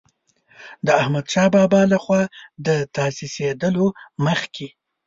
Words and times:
د 0.85 0.87
احمدشاه 1.01 1.49
بابا 1.55 1.81
له 1.91 1.97
خوا 2.03 2.21
د 2.65 2.67
تاسیسېدلو 2.95 3.85
مخکې. 4.25 4.67